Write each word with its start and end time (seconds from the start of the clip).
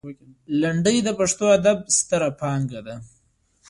لنډۍ 0.61 0.97
د 1.03 1.09
پښتو 1.19 1.45
ادب 1.57 1.77
ستره 1.97 2.29
پانګه 2.39 2.81
ده. 2.87 2.95